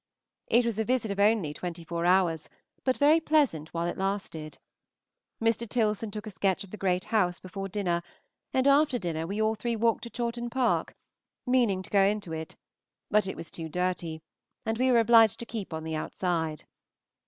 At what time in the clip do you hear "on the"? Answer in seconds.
15.71-15.95